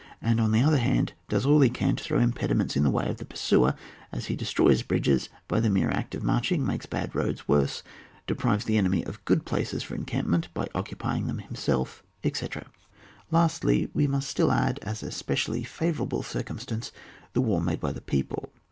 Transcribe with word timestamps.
and, 0.19 0.41
on 0.41 0.51
the 0.51 0.63
other 0.63 0.79
hand 0.79 1.09
again, 1.09 1.17
does 1.29 1.45
all 1.45 1.61
he 1.61 1.69
can 1.69 1.95
to 1.95 2.03
throw 2.03 2.17
impediments 2.17 2.75
in 2.75 2.81
the 2.81 2.89
way 2.89 3.07
of 3.07 3.17
the 3.17 3.23
pursuer, 3.25 3.75
as 4.11 4.25
he 4.25 4.35
destroys 4.35 4.81
bridges, 4.81 5.29
by 5.47 5.59
the 5.59 5.69
mere 5.69 5.91
CLct 5.91 6.15
of 6.15 6.23
marching 6.23 6.65
makes 6.65 6.87
bad 6.87 7.13
roads 7.13 7.47
worse, 7.47 7.83
deprives 8.25 8.65
the 8.65 8.77
enemy 8.79 9.05
of 9.05 9.23
good 9.25 9.45
places 9.45 9.83
for 9.83 9.93
encampment 9.93 10.47
by 10.55 10.65
occupying 10.73 11.27
them 11.27 11.37
himself, 11.37 12.01
etc. 12.23 12.65
Lastly, 13.29 13.91
we 13.93 14.07
must 14.07 14.27
add 14.27 14.31
still, 14.31 14.51
as 14.51 15.03
a 15.03 15.11
specially 15.11 15.63
favourable 15.63 16.23
circumstance, 16.23 16.91
the 17.33 17.41
war 17.41 17.61
made 17.61 17.79
by 17.79 17.91
the 17.91 18.01
people. 18.01 18.49